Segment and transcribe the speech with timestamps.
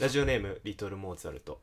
[0.00, 1.60] ラジオネームリトルモーツァルト。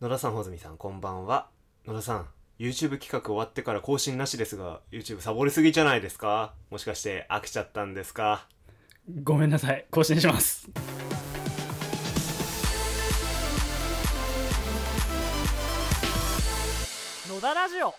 [0.00, 1.48] 野田さん穂積さんこんばんは。
[1.86, 2.26] 野田さん
[2.58, 6.54] YouTube 企画終わってから更新なしですが YouTube サボりすぎじゃないですか？
[6.70, 8.46] もしかして飽きちゃったんですか？
[9.24, 9.84] ごめんなさい。
[9.90, 10.70] 更新します。
[17.28, 17.94] 野田ラジオ。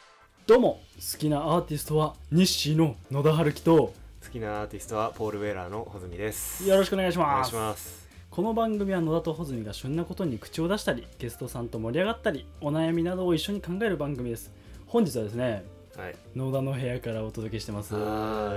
[0.48, 0.82] どうも
[1.14, 3.94] 好きなアーティストは日誌の野田春樹と
[4.24, 6.68] 好きなアーティストはポール・ウェーラーの穂積です。
[6.68, 8.01] よろしくお願いしお願いますします
[8.32, 14.54] この番組は野田と穂積が旬なことに口を出したりゲストさんと盛り上がったりお悩みなどを一緒に考える番組です。
[14.88, 15.66] 本日はですね
[15.98, 16.16] はい。
[16.34, 17.94] 野田の部屋からお届けしてます。
[17.94, 18.54] は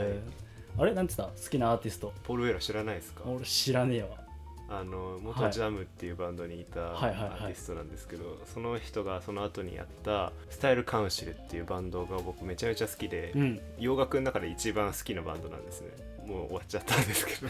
[0.79, 0.95] あれ？
[0.95, 1.25] なんつった？
[1.25, 2.13] 好きなアーティスト。
[2.23, 3.25] ポール・ウェーラー知らないですか？
[3.27, 4.11] 俺知らねえわ。
[4.71, 13.61] あの元はいジャムっていうバンドにいたアーティストなんですけど、その人がその後にやったスタイルカウンシルっていうバンドが僕めちゃめちゃ好きで、うん。
[13.81, 15.89] 洋楽の中で一番好きなバンドなんですね
[16.27, 17.49] もう終わっちゃったんですけど。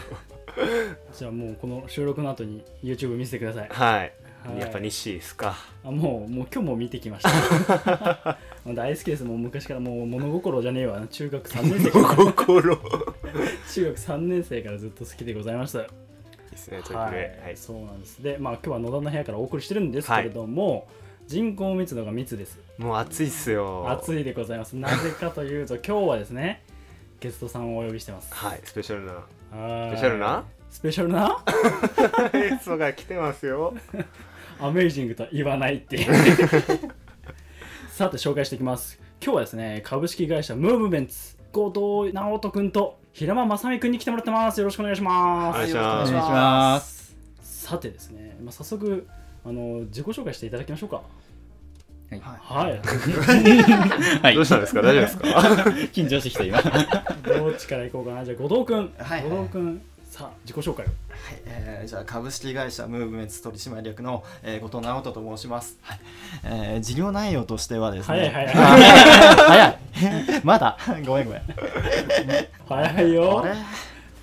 [1.13, 3.69] じゃあもうこの収録の後に YouTube 見せてください。
[3.69, 3.99] はい、
[4.47, 4.59] はい。
[4.59, 5.55] やっぱ日誌ですか。
[5.83, 8.37] あもうもう今日も見てきました。
[8.73, 9.23] 大好きです。
[9.23, 11.05] もう昔からもう物心じゃねえわ。
[11.07, 12.15] 中学3年生から。
[12.15, 12.73] 心。
[12.73, 12.77] い
[13.73, 15.87] 中学3年生からずっと好きでございましたい
[16.51, 18.23] ですねといはい、そうなんです。
[18.23, 20.87] でまあ今日は野田の部屋からお送りしてるんですけれども、
[21.27, 22.59] 人口密度が密です。
[22.77, 23.89] もう暑いっすよ。
[23.89, 24.75] 暑いでございます。
[24.75, 26.63] なぜかというと今日はですね
[27.19, 28.33] ゲストさんをお呼びしてます。
[28.33, 29.13] はいスペシャルな。
[29.13, 29.91] はい。
[29.91, 30.43] スペシャルな？
[30.69, 31.43] スペシャルな？
[32.33, 33.73] ゲストが来てますよ。
[34.59, 36.13] アメイジングとは言わないっていう。
[37.89, 38.99] さて紹介していきます。
[39.23, 44.59] 今日はですね株式会社ムーブメンツ後藤直人君と平間正美君に来てもらってます。
[44.59, 45.55] よろしくお願いします。
[45.55, 46.11] お願いしおます。
[46.11, 47.15] 願いします。
[47.41, 49.07] さてですね、まあ、早速
[49.45, 51.01] あの自己紹介していただきましょうか
[52.11, 52.21] はい。
[52.21, 52.79] はい。
[54.21, 54.35] はい。
[54.35, 54.81] どうしたんですか？
[54.81, 55.25] 大丈夫ですか？
[55.93, 56.57] 緊張してきた今。
[56.59, 56.63] は
[57.25, 58.23] どっちから行こうかな。
[58.25, 59.23] じゃあ後藤君、はい。
[59.23, 60.87] 後藤君さあ自己紹介を。
[60.87, 65.99] はい、えーじゃあ株式会社ムーブメンツ取締役の、えー後藤直人と申します、はい。
[66.45, 68.29] えー事業内容としてはですね。
[68.33, 68.53] 早い早い。
[69.35, 69.77] 早い。
[70.45, 70.77] まだ？
[71.05, 71.41] ごめんごめん。
[72.69, 73.45] 早いよ。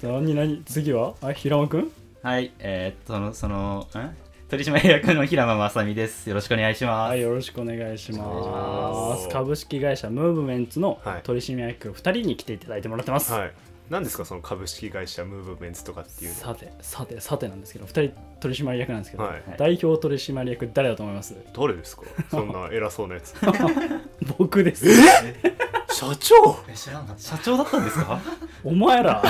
[0.03, 0.63] 何何？
[0.65, 1.15] 次は？
[1.23, 1.89] あ平間君い。
[2.59, 4.17] えーっと、その、その、ん
[4.53, 6.29] 取締役の平間正美です。
[6.29, 7.11] よろしくお願いします。
[7.13, 8.19] はい、よろしくお願いしま。
[8.23, 9.23] ます。
[9.23, 11.23] す株式会社ムーブメンツのはい。
[11.23, 13.33] 取締役2人に来ていただいてもらってます。
[13.33, 13.53] はい。
[13.89, 19.43] 何ですかその株式会社ムーブメンツとかっていうのさて、さて、さてなんですけど、2人取締役なんですけど、はい。
[19.57, 21.35] 代表取締役誰だと思います？
[21.59, 22.03] 誰ですか？
[22.31, 23.35] そんな偉そうなやつ。
[24.37, 24.85] 僕です。
[25.89, 26.35] 社長？
[26.69, 27.23] え知らなかった。
[27.23, 28.21] 社長だったんですか？
[28.65, 29.23] お前ら。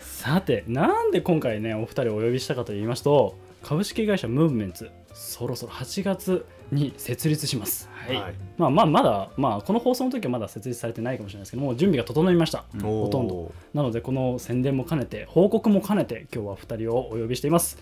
[0.00, 7.88] さて、なんで今回ね、お二人をお呼びしたかと言いますと、株式会社ムーブメンツ、そろそろ8月に設立します。
[8.06, 8.34] はい。
[8.58, 12.64] まあまあ、まだ、まあ、この放送の時はまだ設立されてないかもしれないですけども、準備が整いました。
[12.82, 13.52] ほとんど。
[13.74, 17.78] なのでこの宣伝も兼ねて報告も兼ねて今日は2人をお呼びしています。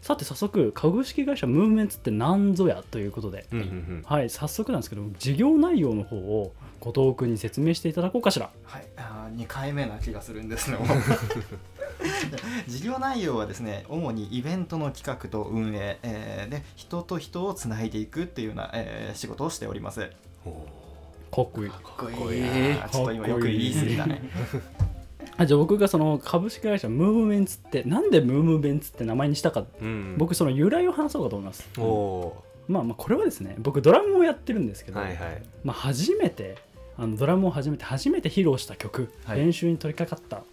[0.00, 4.02] さて早速株式会社ムーブメンツって何ぞやということで、うんうんうん。
[4.06, 8.50] はい早速なんですけど事業内容の方を後藤君に説明していただこうかしら。
[8.64, 10.78] はい、あ2回目な気がするんですね。
[12.66, 20.00] 事業内容はですね主にイベントの企画と運営、えーで人と人をつないでいくっていうような、えー仕事をしております。
[20.00, 20.06] か
[21.42, 21.70] っこいい。
[21.70, 22.40] かっこいいこいい。
[22.40, 24.22] なちょっと今よく言い過ぎたね。
[25.36, 29.64] あじゃあ僕がその株式会社ムーブメンツってなんでムーブメンツって名前にしたか。
[29.80, 30.14] うん。
[30.18, 31.68] 僕その由来を話そうかと思います。
[31.78, 35.42] おおまあまあこれはですね僕ドラムをやってるんですけど、ーはいはい。
[35.64, 36.58] まあ、初めて
[36.98, 39.38] あのドラムを始めて初めて披露した曲、はい。
[39.38, 40.44] 練習に取り掛かった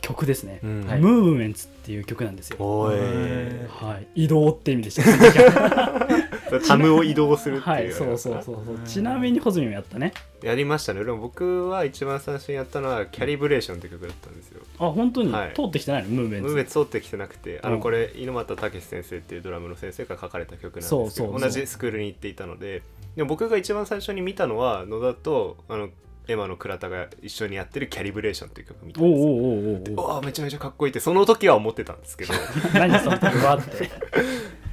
[0.00, 0.86] 曲ですね、うん。
[0.86, 1.00] はい。
[1.00, 5.02] ムーブメンツっていう曲なんですよ、はい、移動って意味でした
[6.66, 8.78] タムを移動するっていうはいそうそうそうそう。
[8.86, 10.12] ちなみにホズミもやったね。
[10.42, 11.04] やりましたね。
[11.04, 14.60] でも僕は一番最初にやったのはキャリブレーションって曲だったんですよ。
[14.78, 15.52] あ本当に、はい。
[15.54, 16.08] 通ってきてないの？
[16.10, 16.42] ムーブメンツ。
[16.42, 17.74] ムーブメンツ通ってきてなくてあうん。
[17.74, 21.40] のこれ猪俣武先生っていうドラムの先生が書かれた曲なんですけどそうそうそう。
[21.40, 22.82] 同じスクールに行っていたので
[23.16, 25.88] でも僕が一番最初に見たのは野田とあの
[26.30, 29.26] エマの倉田が一緒にやってる「キャリブレーション」っていう曲を見たんですよ。
[29.28, 32.34] おうおうおうおうわあめちゃめちゃかっこいいってその時は思ってたんですけど。
[32.74, 33.90] 何その時はって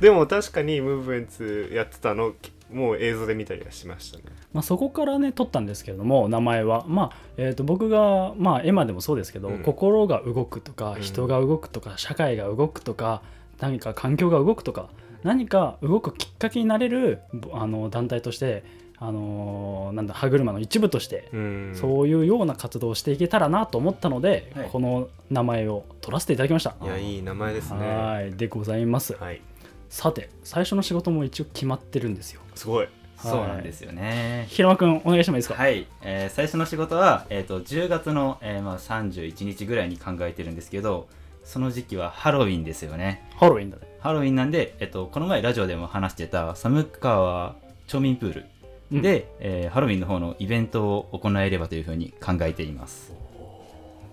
[0.06, 2.36] でも確かにムーブメンツやってたの
[2.72, 4.26] もう映像で見たりはしましたね。
[4.54, 9.64] まあ、そこからね取ったんですけれども名前は、まあえー、と僕が、まあ、エマでもそうですけど、うん。
[9.64, 11.02] 心が動くとかうん。
[11.02, 13.24] 人が動くとか、社会が動くとか
[13.60, 14.90] 何か環境が動くとか
[15.24, 18.64] 何か動くきっかけになれるぼあの団体として、
[19.00, 21.72] あのーなんだ歯車の一部として、うん。
[21.74, 24.70] そういうような活動をしていけたらなと思ったので、はい。
[24.72, 26.76] この名前を取らせていただきました。
[26.80, 27.88] いやいい名前ですね。
[27.88, 28.34] はい。
[28.34, 29.16] でございます。
[29.16, 29.42] はい
[29.90, 32.42] さて最初の仕事も一応決まってるんですよ。
[32.56, 32.88] すごい。
[33.18, 34.46] そうなんですよね。
[34.50, 41.08] 平間君お願いしてもいいですか、はい、えー最初の仕事は、えー、と10月の、えーまあ、31日ぐらいに考えてるんですけど、
[41.44, 43.28] その時期はハロウィンですよね。
[43.38, 43.84] ハロウィンだね。
[44.00, 47.56] ハロウィンなんで、えっと、この前ラジオでも話してた寒川
[47.88, 48.46] 町民プー
[48.92, 53.14] ルで、えーハロウィンの方のイベントを行えればというふうに考えています。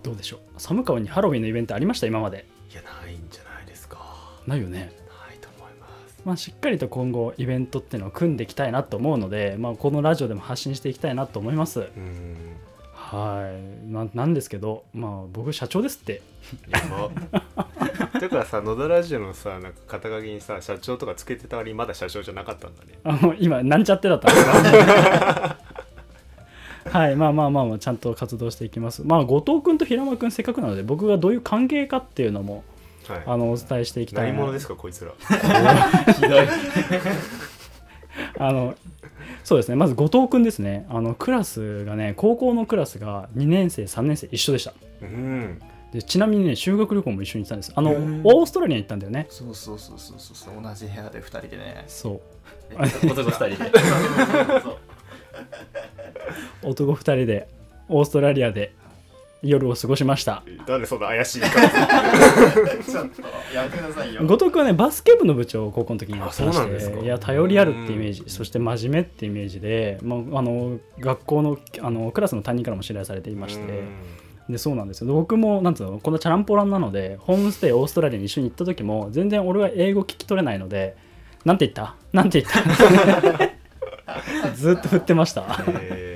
[0.03, 0.61] どうでしょう？
[0.61, 2.07] 寒川にハロウィンのイベントありました？
[2.07, 2.47] 今まで。
[2.73, 3.99] いやないんじゃないですか。
[4.47, 4.93] ないよね
[6.25, 11.81] まあ、しっかりと今後イベントっていうのを組んでいきたいなと思うので、まあ、このラジオでも発信していきたいなと思います。
[11.81, 12.37] うん
[13.13, 13.93] はい。
[13.93, 16.23] ななんですけどまあ僕社長ですって。
[16.71, 16.81] だ
[18.31, 22.99] からさ野田ラジオのさなんか肩書きにさ社長とかつけてた割にまだ社長じゃなかったんだね。
[23.05, 24.31] あの今なんちゃってだった
[26.91, 27.17] はい。
[27.17, 29.03] まあまあまあまあちゃんと活動していきます。
[29.05, 32.65] まあ後藤君と平間君せっかくなので僕がどういう関係かっていうのもはい
[33.27, 34.33] あのお伝えしていきたいな。
[34.33, 35.13] 何者ですかこいつら。
[36.15, 36.47] ひどい。
[38.39, 38.75] あの
[39.45, 39.77] そうですね。
[39.77, 40.87] まず後藤君ですね。
[40.89, 44.73] あのクラスがね高校のクラスが2年生3年生一緒でした。
[45.03, 45.61] うん。
[45.93, 47.73] でちなみにね修学旅行も一緒に行ったんです。
[47.75, 48.21] あのへー。
[48.25, 49.27] オーストラリアに行ったんだよね。
[49.29, 50.37] そうそうそうそうそう。
[50.37, 51.85] そう同じ部屋で2人でね。
[51.89, 52.21] そう。
[52.77, 53.73] 男二人で。
[56.63, 57.49] 男2人で
[57.89, 58.75] オーストラリアで
[59.43, 60.43] 夜を過ごしました。
[60.69, 61.49] なんでそんな怪しいか。
[61.51, 63.23] ちょっと
[63.55, 64.23] やめてくださいよ。
[64.23, 73.83] 後藤君はねバスケ部の部長を高校の時にやってましていや頼りあるってイメージそして真面目ってイメージで、まあ、あの学校のあのクラスの担任からも信頼されていまして
[74.49, 75.09] でそうなんですよ。
[75.09, 80.97] で僕もなんつうのこのチャランポランなのでホームステイオーストラリアに一緒に行った時も全然俺は英語聞き取れないので
[81.45, 81.97] なんて言った？
[82.13, 83.53] なんて言った？
[84.55, 85.45] ずっと振ってました。
[85.81, 86.12] え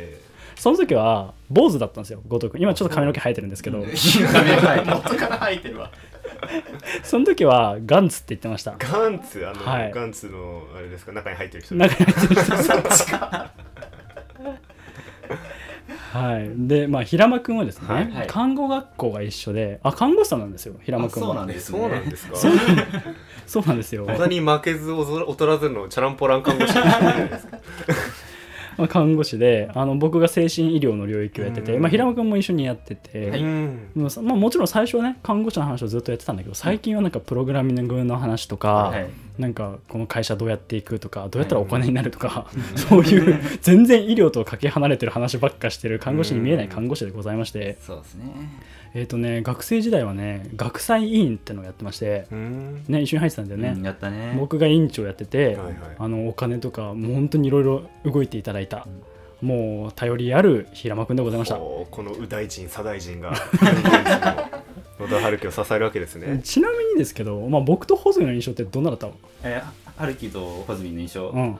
[0.56, 3.78] その時は坊主だったんですよ後藤君今ちょっと髪の毛生えてるんですけど。
[3.78, 3.86] 元
[5.16, 5.90] から生えてるわ。
[7.04, 8.72] その時はガンツって言ってました。
[8.72, 9.46] ーガンツ？
[9.46, 9.92] あの、はい。
[9.92, 11.12] ガンツのあれですか？
[11.12, 12.52] 中に入ってる人中に入ってる人
[16.12, 16.50] はい。
[16.66, 18.10] でまあ平間君はですね、はい。
[18.10, 18.26] はい。
[18.26, 21.28] 看護学校が一緒であ看護師さんなんですよ平間君は。
[21.28, 21.78] あそうなんですね。
[21.78, 22.36] そうなんですか？
[22.36, 23.64] そう。
[23.66, 27.58] なんですよ、他に負けず劣らずのチャランポラン看護師じゃないですか
[28.78, 31.82] まあ、看護師であの僕が精神医療の領域をやってて、うん。
[31.82, 33.90] まあ、平間君も一緒にやってて、うん。
[33.94, 48.24] もうさまあ、もちろん最初はね看護師の話をずっとやってたんだけど最近はなんかプログラミングの話とか、はいなんかこの会社どうやっていくとかどうやったらお金になるとか、 そういう 全然医療とかけ離れてる話ばっかしてる看護師に見えない看護師でございまして、そうですね。
[48.94, 52.84] えっ、とね学生時代はね学祭委員ってのをやってまして、うん。
[52.88, 54.34] ね、一緒に入ってたんだよね、うんやったね。
[54.38, 55.74] 僕が委員長やってて、はいはい。
[55.98, 58.86] あのお金とかもう本当にいろいろ動いていただいた、
[59.42, 61.56] もう頼りある平間君でございました。
[61.56, 63.32] この右大臣左大臣が
[64.98, 66.40] 野田春樹を支えるわけですね。
[66.42, 69.12] ちなみにですけど、まあ、僕と穂積の印象ってどんなだったの？
[69.44, 71.58] えー春樹と穂積の印象、うん。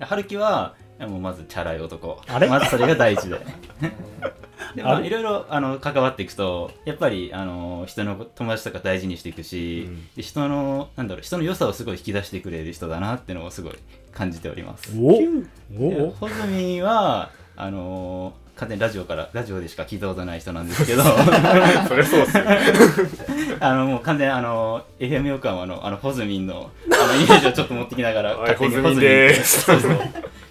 [0.00, 0.74] 春樹は
[1.06, 2.20] もうまずチャラい男。
[2.26, 2.48] あれ？
[2.48, 3.38] まずそれが第一で。
[4.74, 10.08] でまあいろいろあの関わっていくとやっぱりあの人の友達とか大事にしていくし、うん。
[10.14, 13.74] で人のなんだろう人の良さをすごい引き出してくれる人だなっていうのをすごい
[14.12, 14.92] 感じております。
[14.96, 15.12] お？
[15.12, 15.28] で
[16.02, 21.02] お穂積はあの完全にラジオからラジオでしか聞いたことない人なんですけど。
[21.88, 22.44] それそうっすよ
[23.58, 29.62] あのもう完全にあの FM 横浜のあのホズミンのあのイメージをちょっと持ってきながらはい勝手にホズミンです。
[29.62, 29.98] そうそう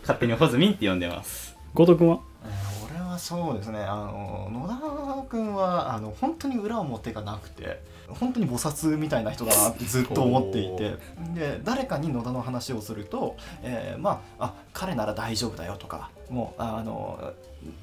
[0.10, 1.56] 勝手にホズミンって呼んでます。
[1.76, 2.20] 後藤君は？
[2.44, 3.78] えー俺はそうですね。
[3.78, 10.96] あの野田君はあの本当に裏表がなくて本当に菩薩みたいな人だなってずっと思っていて。
[11.36, 17.36] で誰かに野田の話をすると、えーまああ彼なら大丈夫だよとかもうあの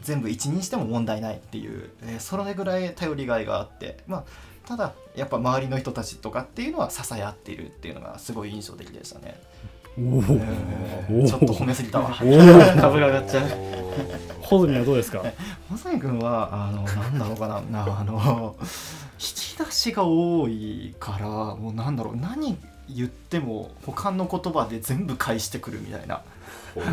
[0.03, 4.25] 全部一任しても問題ないっていう、えーそれぐらい頼りがいがあってまあ
[4.67, 9.41] ただやっぱ周りの人たちとかっていうのは支え合っているっていうのがすごい印象的でしたね。
[9.97, 12.15] ちょっと褒めすぎたわ。
[12.15, 12.31] 株
[13.01, 13.49] が上がっちゃう。
[14.43, 15.25] 穂積はどうですか？
[15.71, 17.63] 細井君はあのなんだろうかな。
[17.63, 18.67] なあの引
[19.19, 22.17] き出しが多いからもうなんだろう。
[22.17, 22.59] 何
[22.95, 26.21] 言っても他の言葉で全部返してくるみたいな。
[26.77, 26.91] な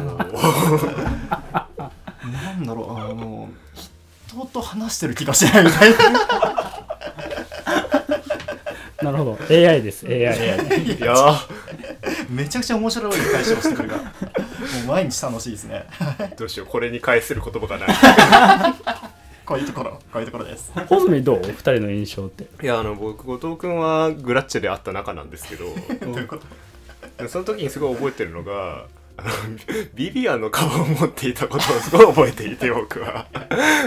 [2.53, 2.97] んだろう。
[2.97, 5.97] あの人と話してる気がしないみたいな
[9.03, 9.37] なるほど。
[9.49, 10.05] AI です。
[10.07, 10.21] AI い
[10.99, 11.35] や
[12.29, 14.09] めちゃくちゃ面白い返しをしてくるからも
[14.85, 15.85] う毎日楽しいですね。
[15.99, 16.67] ー どうしよう。
[16.67, 17.89] これに返せる言葉がない。
[19.45, 19.91] こういうところ。
[20.11, 20.71] こういうところです。
[20.87, 21.41] 穂積どう？
[21.45, 22.45] 二人の印象って。
[22.63, 25.65] いやあの僕後藤君はグラッチェで会った仲なんですけど。
[25.65, 26.37] どういうこ
[27.17, 27.27] と？
[27.27, 28.85] その時にすごい覚えてるのが
[29.17, 29.29] あの
[29.93, 33.27] ビビアンの顔を持っていたことをすごい覚えていて僕は。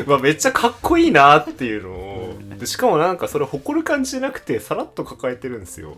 [0.07, 2.16] まあめっちゃかっこいいなっていうのを
[2.59, 5.97] でしかもなんかそれ誇る感じじゃなくてさらっと抱えてるんですよ。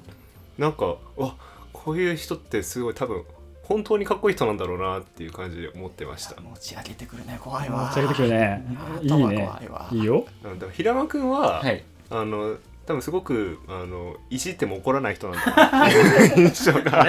[0.59, 1.35] なんかわ
[1.73, 3.25] こういう人ってすごい多分
[3.63, 6.41] 本当にかっこいい人なんだろうなっていう感じで思ってました。
[6.41, 7.87] 持ち上げてくるね怖いわ。
[7.89, 8.65] 持ち上げてくるね。
[9.03, 9.37] いい頭ね。
[9.37, 9.89] 怖いわ。
[9.93, 10.27] いいよ。
[10.59, 11.85] で平間君は、はい。
[12.11, 15.97] あの多分すごくあのいじっても怒らない人なんだなって
[16.41, 17.07] いう 印象が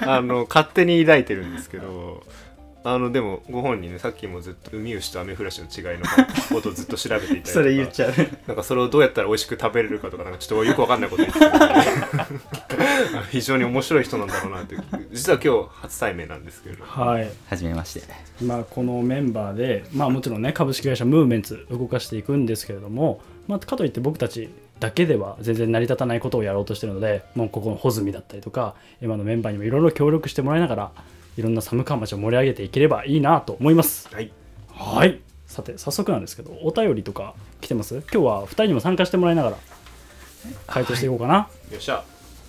[0.00, 2.24] あの勝手に抱いてるんですけど
[2.84, 6.04] あのでもご本人ねさっきもずっとウミウシとアメフラシの違いの
[6.54, 8.12] ことをずっと調べていたりとかそれ言っちゃう
[8.46, 12.26] なんかそれをどうやったら美味しく食べれるかとかなんかちょっとよくわかんないこと言ってた
[13.30, 14.76] 非常に面白い人なんだろうなって
[15.12, 16.84] 実は今日初対面なんですけれど。
[16.84, 17.30] はい。
[17.46, 18.02] はじめまして。
[18.42, 24.48] まあ、このメンバーで、まあ、もちろんね株式会社ムーブメンツ動かしていくんですけれども、まあ、かといって僕たち
[24.80, 30.92] だけでは全然成り立たないことをやろうとしてるのでもうここの穂積だったりとか今のメンバーにもいろいろ協力してもらいながら
[31.38, 34.08] いろんな寒川町を盛り上げていければいいなと思います。
[34.12, 34.32] はい。
[34.74, 35.20] はい。
[35.46, 37.94] さて早速なんですけどお便りとか来てます？
[37.94, 39.56] 今日は2人にも参加してもらいながら
[40.66, 42.02] 回答していこうかな、よっしゃ。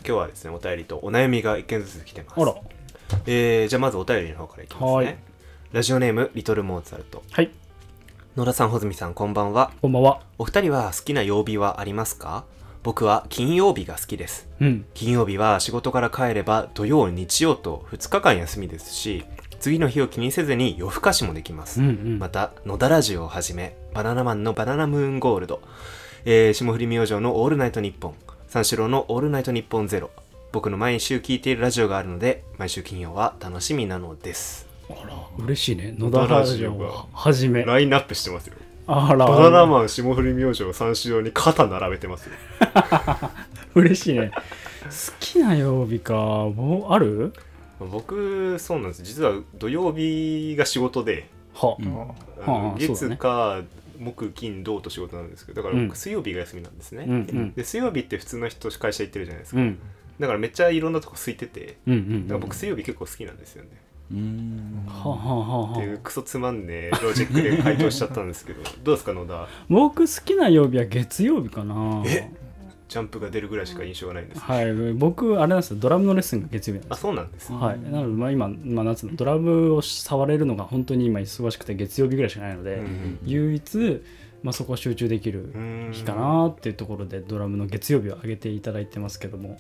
[0.04, 2.42] 今日はですねお便りとお悩みが一件ずつ来てます。
[2.42, 2.56] あら。
[3.28, 5.06] えー、じゃあまずお便りの方からいきますはい。
[5.06, 5.24] ね
[5.72, 7.22] ラジオネームリトルモーツァルト。
[7.30, 7.52] はい。
[8.36, 9.72] 野田さん穂積さんこんばんは。
[9.84, 10.22] こんばんは。
[10.40, 12.44] お二人は好きな曜日はありますか？
[12.84, 14.48] 僕は金曜日が好きです。
[14.62, 14.86] うん。
[14.94, 19.26] 金曜日は仕事から帰れば土曜日曜と2日間休みですし
[19.60, 22.20] 次の日を気にせずに夜更かしもできます、うんうん。
[22.20, 25.62] また野田ラジオをはじめバナナマンのバナナムーンゴールド、
[26.26, 28.16] えー霜降り明星のオールナイトニッポン
[28.48, 30.10] 三四郎のオールナイトニッポンゼロ
[30.52, 34.68] 僕の毎週聞いているラジオがあるので毎週金曜は楽しみなのです。
[34.90, 35.94] あら嬉しいね。
[35.98, 37.64] 野田ラジオをはじめ。
[37.64, 38.56] ラインナップしてますよ
[38.92, 39.26] あら。
[39.28, 42.36] バナナマン霜降り明星三四郎に肩並べてますよ。
[43.76, 44.32] 嬉しいね。
[44.32, 44.40] 好
[45.20, 46.14] きな曜日か。
[46.14, 47.34] もうある？
[47.80, 49.04] 僕そうなんです。
[49.04, 52.02] 実は土曜日が仕事では、うん。
[52.46, 53.62] あうだ月ねか
[54.00, 55.88] 木金土と仕事なんですけどだからうん。
[55.88, 57.54] 僕水曜日が休みなんですね、うんうん。
[57.54, 59.80] で水曜日って普通の人会社行ってるじゃないですか、うん。
[60.20, 62.28] だからめっちゃいろんなとこ空いててうんうん。
[62.28, 63.70] だから僕水曜日結構好きなんですよね、
[64.12, 64.86] うーん。
[64.88, 68.62] はあはあはあってはあいうクソつまんねえロジックで回答しちゃったんですけど。
[68.84, 69.48] どうですか野田？
[69.70, 72.04] 僕好きな曜日は月曜日かな。
[72.06, 72.32] え？
[72.88, 74.74] ジャンプが出るぐらいしか印象がないんですはい。
[74.94, 75.78] 僕あれなんですよ。
[75.80, 84.02] ドラムのレッスンが月曜日なんあですそうなんです、はい、なのでまあ今、まあ、なんつうのドラムを触れるのが本当に今忙しくて月曜日ぐらいしかないので、うん唯一、
[84.42, 89.60] まあ、そこは集中できるうん日かなっていうところでドラムの月曜日を上げていただいてますけども。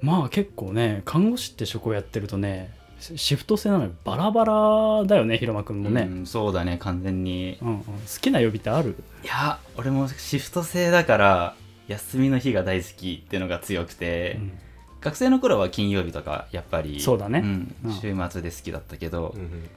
[0.00, 7.58] まあ結構ね看護師って職をやってるとねシシフト制なのにバラバラだよね広間くんもね、うんそうだね完全に。
[7.60, 7.82] うんうん。
[7.82, 8.96] 好きな曜日ってある？
[9.22, 11.54] いや俺もシフト制だから
[11.88, 14.52] 休みの日が大好きっていうのが強くて、うん。
[15.00, 17.00] 学生の頃は金曜日とかやっぱり。
[17.00, 17.40] そうだね。
[17.40, 17.74] ん。
[17.84, 17.92] うん。
[17.92, 19.68] 週末で好きだったけど、うんうん。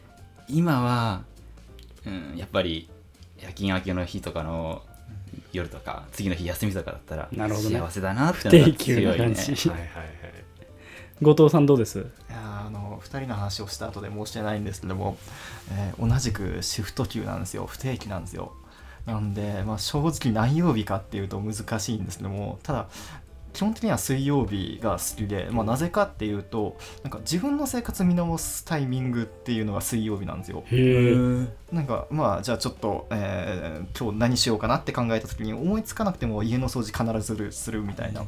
[0.47, 1.21] 今は、
[2.05, 2.89] うん、やっぱり
[3.39, 4.81] 夜勤明けの日とかの
[5.51, 7.79] 夜とか次の日休みとかだったらなるほどね。
[7.79, 9.17] 幸せだなって不定のが強いね。
[9.17, 10.38] 感じ、はいはいはい
[11.21, 11.99] 後藤さんどうです？
[11.99, 15.17] いやあの2人の話をした後で申し訳ないんですけども、
[15.71, 17.65] えー同じくシフト級なんですよ。
[17.65, 18.53] 不定期なんですよ。
[19.05, 22.87] なんで、まあ、正直何曜日かっていうと難しいんですけどもただ
[23.53, 30.63] 基本的には水曜日が好きで、まあ、なぜかっていうとなんか自分の生活見直すタイミングっていうのが水曜日なんですよ。
[31.71, 38.23] なんかまあじゃあちょっと、えー今日何しようかなって考えた時に思いつかなくても家の掃除必ずするするみたいな。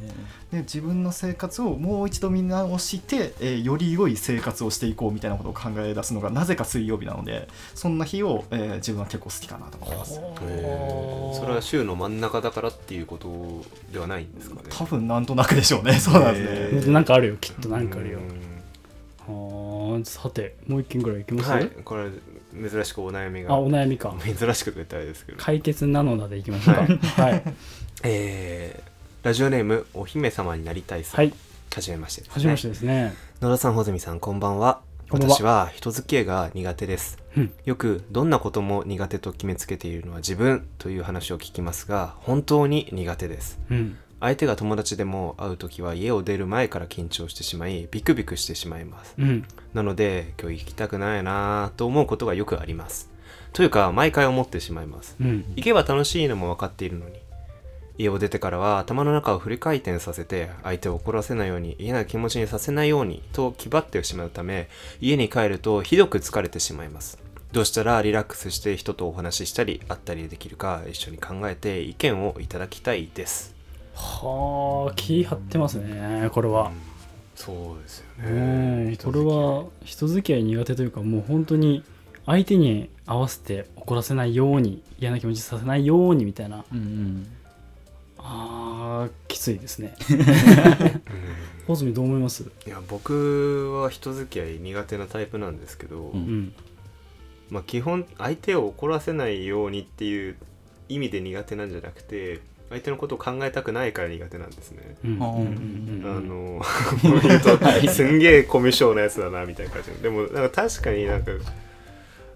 [0.52, 10.20] で自分の生活をもう一度見直して、えーより良い生活をしていこうみたいなことを考え出すのがなぜか水曜日なのでそんな日を、えー自分は結構好きかなと思います。
[10.42, 11.40] えー。
[11.40, 14.62] それは週の真ん中だからっていうことではないんですかね。
[14.70, 15.94] 多分なんとなくでしょうね。
[16.00, 18.20] そうなんですね、えなんかあるよきっとなんかあるよ。
[18.20, 19.96] うん。
[19.96, 22.10] はあさてもう一件ぐらいいきます、はいこれ
[22.70, 23.54] 珍しくお悩みが。
[23.54, 24.14] あお悩みか。
[24.24, 25.38] 珍しくと言ったらあれですけど。
[25.38, 27.24] 解決なのだでいきましょうか。
[27.24, 27.44] はい。
[28.04, 28.92] えー
[29.24, 31.34] ラジオネームお姫様になりたいさん、はい。
[31.74, 32.34] はじめましてですね。
[32.34, 33.14] はじめましてですね。
[33.40, 34.82] 野田さん穂積さんこんばんは。
[35.10, 35.36] こんばんは。
[35.36, 37.20] 私は人付き合いが苦手です。
[37.38, 37.54] うん。
[37.66, 43.60] よくどんなことも苦手と決めつけているのは自分という話を聞きますが本当に苦手です。
[43.70, 49.16] うん相手が友達でも会う時は家を出る前から緊張してしまいビクビクしてしまいます。
[49.18, 49.46] うん。
[49.74, 53.10] なので今日行きたくないなぁと思うことがよくあります。
[53.52, 55.18] というか毎回思ってしまいます。
[55.20, 55.44] うん。
[55.56, 57.20] 行けば楽しいのも分かっているのに。
[57.98, 64.70] 家を出てからは頭の中をフル回転させて相手を怒らせないように嫌な気持ちにさせないようにと気張ってしまうため
[65.02, 67.20] 家に帰るとひどく疲れてしまいます。
[67.52, 73.61] どうしたらリラックスして人とお話ししたり会ったりできるか一緒に考えて意見をいただきたいです
[73.94, 76.72] はあ気張ってますねこれは。
[77.36, 81.84] そうですようんこれは人付き合い苦手というかもう本当に
[82.28, 86.64] 相手に合わせて怒らせないように嫌な気持ちさせないようにみたいな。
[86.72, 87.28] うんうん。
[88.20, 89.96] あーきついですね。
[91.66, 92.44] 穂積どう思います？
[92.68, 96.54] いや僕は人付き合い苦手なタイプなんですけど、うんうん。
[97.50, 100.36] まあ基本相手を怒らせないようにっていう
[100.90, 104.96] 意味で苦手なんじゃなくて相手のことを考えたくないから苦手なんですね。
[105.04, 106.62] あの
[107.04, 107.58] 言うと
[107.90, 111.32] すんげえコミュ障なやつだなみたいな感じででもなんか確かになんか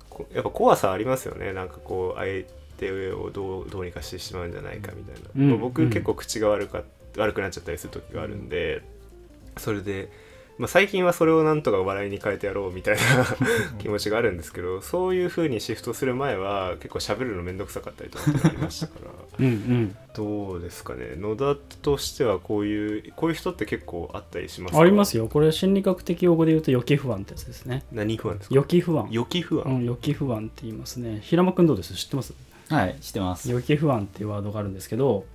[0.10, 1.54] こやっぱ怖さありますよね。
[1.54, 2.46] なんかこう相
[2.78, 5.50] 手をどうどうにかしてしまうんじゃないかみたいな、うん。
[5.52, 5.90] まあ僕うん。
[5.90, 6.84] 結構口が悪か
[7.18, 8.82] 悪くなっちゃったりする時があるんで
[9.58, 10.10] それで、
[10.58, 13.02] まあ、最近はそれをなんとか笑いに変えてやろうみたいな
[13.78, 19.12] 気持ちがあるんですけどそういう風にシフトする前は結構喋るのめんどくさかったりとかありましたから。
[19.38, 19.96] うんうん。
[20.16, 21.16] どうですかね。
[21.18, 24.80] 野田としてはこういうこういう人って結構あったりしますか？
[24.80, 25.28] ありますよ。
[25.28, 27.84] これ心理学的用語で言うと予期不安ってやつですね。
[27.92, 28.56] 何不安ですか？
[28.56, 29.10] 予期不安。
[29.12, 31.20] 予期不安、うん、予期不安って言いますね。
[31.22, 31.94] 平間くんどうです？
[31.96, 32.34] 知ってます？
[32.70, 33.52] はい知ってます。
[33.52, 35.26] 予期不安っていうワードがあるんですけど、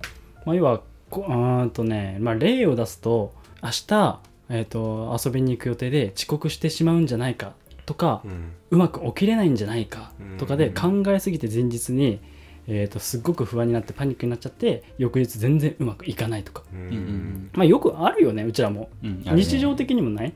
[0.47, 4.19] まあ、要はこうーんとね、まあ、例を出すと明日、
[4.53, 7.53] えー、と遊びに行く予定で遅刻してしまうんじゃないか
[7.85, 8.51] とか、うん。
[8.71, 12.19] うまく起きれないんじゃないかとかで考えすぎて前日に、
[12.67, 16.79] えー、とすっごく不安になってパニックになっちゃって翌日全然うまくいかないとか、うん。
[16.79, 20.33] うんうんまあ、よくあるよねうちらも、うん日常的にもない。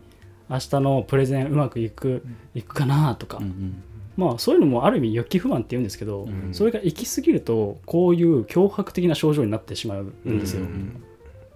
[0.50, 3.84] 明日のプレゼンうまくいくいくかなとか、うんうん
[4.16, 6.54] まあそういうのもある意味予期不安って言うんですけど、うん。
[6.54, 10.62] それが行き過ぎるとこういう脅迫的な症状になってしまうんですよ。
[10.62, 11.04] うん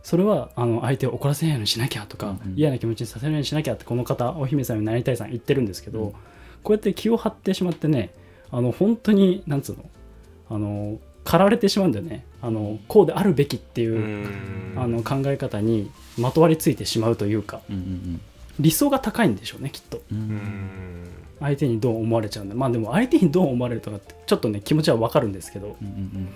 [0.09, 2.57] それはあの相手を怒らせないようにしなきゃとか、うんうん。
[2.57, 6.11] 嫌な気持ちにさせないようにしなきゃってこの方お姫様になりたいさん言ってるんですけど、うん。
[6.11, 6.17] こ
[6.69, 8.09] うやって気を張ってしまってね
[8.49, 9.87] あの本当になんつうの
[10.49, 12.25] あの駆られてしまうんだよね。
[12.41, 14.73] あのこうであるべきっていうう、ん。
[14.77, 18.21] あの考え方にまとわりついてしまうというかうんうん
[18.59, 20.01] 理想が高いんでしょうねきっと。
[20.11, 20.29] うんううん。
[20.31, 25.77] ん相手にどう思われちゃうんだまあでも相手にどう思われるとかってちょっとね気持ちはわかるんですけど。
[25.79, 26.29] うんうん。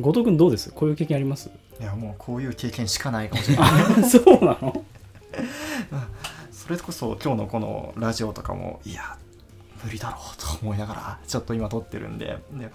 [0.00, 0.72] 後藤君どうです？
[0.72, 1.48] こういう経験あります？
[1.80, 3.66] いやもうこういう経験しかないかもしれない。
[3.68, 4.84] あそうなの？
[6.52, 9.18] それこそ今日のこのラジオとかもいや
[9.84, 12.38] 無理だろうと思いながらちょっと今撮ってるんで。
[12.52, 12.70] で、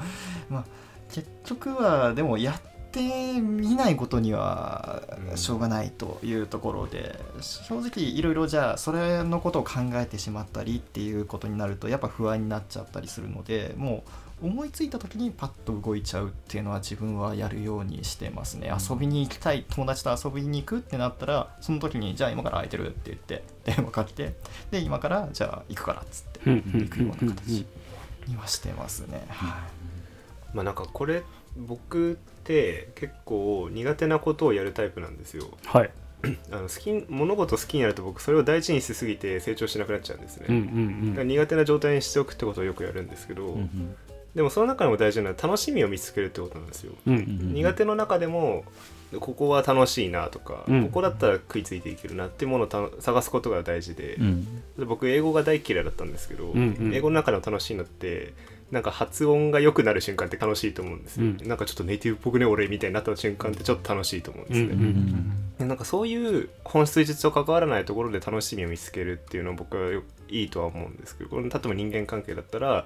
[0.50, 0.66] まあ、
[1.12, 3.02] 結局はでもやって
[3.42, 5.02] みないことには
[5.32, 5.38] うん。
[5.38, 14.10] しょうがないというところで、正直いろいろじゃあそれのことを考えてしまったりっていうことになるとやっぱ不安になっちゃったりするのでもう
[14.42, 18.72] 思いついた時にパッと動いちゃうっていうのは自分はやるようにしてますね。
[18.72, 24.34] 遊びに行きたい友達と遊びに行くってなったらその時にじゃあ今から空いてるって言って 電話かけて
[24.72, 27.66] で今からじゃあ行くからっつって行くような形
[28.28, 29.68] にはしてますね、は
[30.54, 31.24] まあなんかこれ
[31.58, 35.46] 僕って結構苦手なことをやるタイプなんですよ。
[35.66, 35.92] はい。
[36.52, 41.10] あの好き物事好きになると僕それを大事にしすぎて成長しなくなっちゃうんですね、うんうん。
[41.12, 43.96] だから苦手な状態にしておくってことをよくやるんですけど、うんうん
[44.36, 47.16] でもその中でも大事なのは楽しみを見つけるってことなんですよ、うん。
[47.16, 48.64] ううんん苦手の中でも
[49.20, 50.84] ここは楽しいなとか、うん。
[50.86, 54.62] ここだったら食いついていけるなっていうものをた探すことが大事で,、うん。
[54.78, 56.94] で僕英語が大嫌いだったんですけど、うんうん。
[56.94, 58.34] 英語の中でも楽しいのって
[58.70, 61.38] なんか発音が良くなる瞬間って楽しいと思うんですよ、うん。
[61.48, 72.86] なんかちょっとネイティブっぽくね俺みたいになった瞬間ってちょっと楽しいと思うんですね、うんうんでなんかそういう本質と関わらないところで楽しみを見つけるっていうのは僕はよいいとは思うんですけどこの例えば人間関係だったら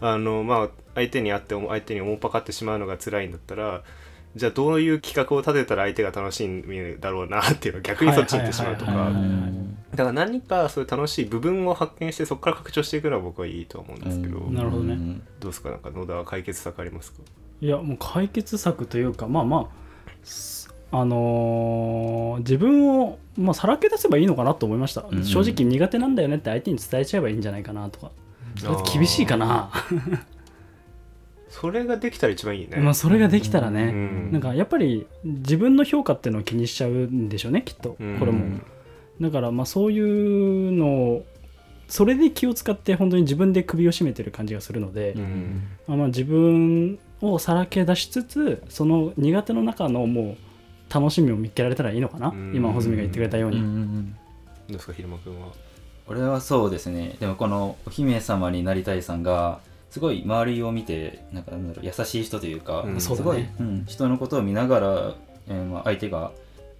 [0.00, 3.82] あのまあ相手に会って相手におもっぱかってしまうのが辛いんだったら
[4.36, 8.92] じゃあどういう企画を立てたら相手が楽しみだろうなっていうのを逆にそっちに行ってしまうとか。
[8.92, 9.52] はいはいはいはい
[9.90, 14.54] だから何かそういう楽しい部分を発見してそこから拡張していくのは僕はいいと思うんですけど、うん。
[14.54, 14.92] なるほどね。
[14.92, 15.70] うんどうですか？
[15.70, 17.22] なんか野田は解決策ありますか
[17.60, 19.66] いやもう解決策というかまあまあ
[20.22, 28.10] すあのー自分を、まあ、さらけ出せばいいのかなと思いました、うん正直苦手なんだよねって相手に伝えちゃえばいいんじゃないかなとか？
[28.92, 29.70] 厳しいかな、
[31.48, 34.32] それができたら一番いいね、まあそれができたらね、うん。
[34.32, 37.90] なんかやっぱり自分の評価っていうのを気にしちゃうんでしょうねきっと。
[37.90, 38.20] こうん。
[38.20, 38.60] れも、
[39.20, 41.26] だからまあそういうのを
[41.88, 45.62] それで気を使って本当に自分で首を絞めてる感じがするので、うん。
[45.86, 50.36] まあまあ自分をさらけ出しつつその苦手の中のも
[50.90, 52.52] う楽しみを見つけられたらいいのかな、うん。
[52.54, 53.64] 今穂積が言ってくれたように、うん。
[53.64, 53.70] うん。
[53.70, 54.12] うん。
[54.12, 54.14] ど
[54.68, 55.48] うですか昼間くんは？
[56.08, 57.16] 俺はそうですね。
[57.20, 63.00] でもこのお姫様になりたいさんがすごい周りを見てなんかなんだろう優しい人というか、うん。
[63.00, 65.14] すごい、うん人のことを見ながら、
[65.48, 66.32] えーまあ、相手が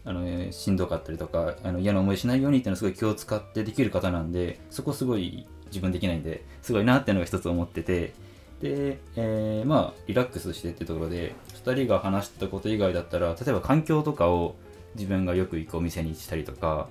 [0.05, 8.15] あの、えーしんどかったりとかあの嫌な思いしないようにっていうのはすごい気を使ってできる方なんでそこすごい自分できないんですごいなっていうのが一つ思ってて
[8.61, 14.57] で、えーまあリラックスしてってところで2人が話したこと以外だったら例えば環境とかを
[14.95, 16.89] 自分がよく行くお店にしたりとか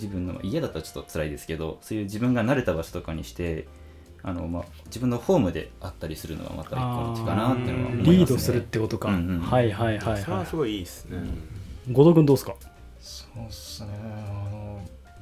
[0.00, 3.66] 自分の家だったらちょっと辛いですけどそういう自分が慣れた場所とかにして
[4.22, 11.18] あの、まあ、自分のホームであったりするのはまた一個の手かなっていうのは思います、ね、リードするってことか、うんうんはいはいはいはそれはすごいいいですね、
[11.88, 12.54] い後藤君どうですか？
[13.00, 13.90] そうっすね。
[13.92, 14.80] あの、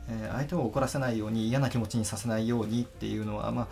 [0.08, 3.66] えー相手を怒らせないように嫌な気持ちにさせないようにっていうのは、まあ、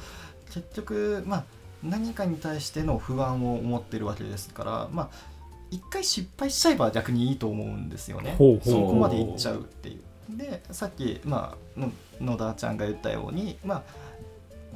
[0.52, 1.44] 結局、まあ、
[1.82, 5.08] 何かに対しての不安を持ってるわけですから、まあ、
[5.70, 8.34] 一回失敗しちゃえば逆にいいと思うんですよね。
[8.38, 8.72] ほうほう。
[8.72, 10.00] そこまでいっちゃうっていう。
[10.28, 11.88] でさっき、まあ、
[12.20, 13.82] 野田ちゃんが言ったように、まあ、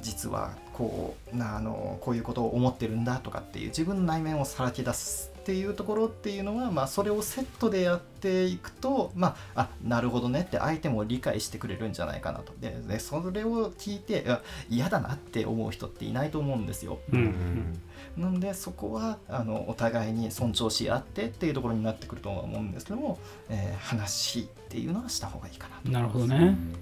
[0.00, 12.52] 実はこうなあのこういうことを思ってるんだとかっていう自分の内面をさらけ出すっていうところっていうのは、まあ、それをセットでやっていくと、まあ、あなるほどねって相手も理解してくれるんじゃないかなと。
[12.60, 16.98] ででそれを聞いてあ嫌だなって思う人っていないと思うんですよ。
[17.10, 17.80] ううんん。
[18.18, 25.88] なのでそこはあのお互いに尊重し合ってっていうところになってくるとは思うんですけども、えー話っていうのはした方がいいかなと。
[25.88, 26.74] なるほどね、うん。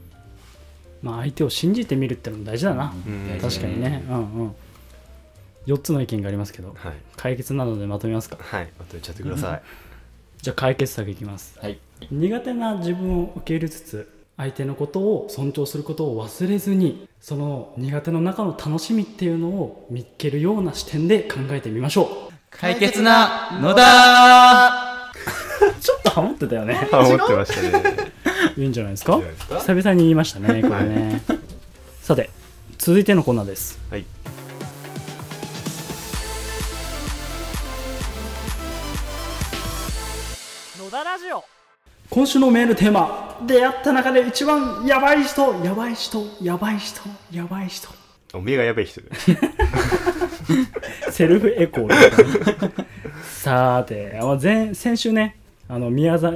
[1.03, 3.39] まあ相手を信じてみるってのも大事だな、うん。
[3.41, 4.05] 確かにね。
[4.09, 4.55] うんうん
[5.67, 6.95] 4つの意見がありますけどはい。
[7.17, 8.39] 解決なのでまとめますか。
[8.41, 9.63] はいまとめちゃってください。
[10.43, 11.59] じゃあ解決策いきます。
[11.61, 11.79] はい。
[12.11, 25.03] 苦手な自分を受け入れつつ相手のことを尊重することを忘れずにその苦手の中の楽しみっていうのを見っけるような視点で考えてみましょ解決な野田。
[25.69, 26.87] う ちょっとハモってたよね。
[26.93, 28.13] あ思ってましたね。
[28.57, 29.15] いいんじゃないですか？
[29.15, 29.59] いいんじゃないですか？
[29.61, 31.23] 久々に言いましたねこれね。
[32.03, 32.31] さて
[32.79, 33.81] 続いてのコーナーです。
[33.91, 34.05] はい
[41.27, 41.45] ジオ
[42.09, 43.45] 今週のメールテーマ。
[43.49, 45.53] 出会った中で一番やばい人。
[45.65, 46.25] やばい人。
[46.41, 47.01] やばい人。
[47.33, 47.89] やばい人。
[48.33, 49.15] おめえがやべえ人だよ。
[51.11, 51.89] セルフエコー。
[51.89, 52.85] で
[53.25, 55.37] さてあの前先週ね
[55.69, 56.35] あの宮ざ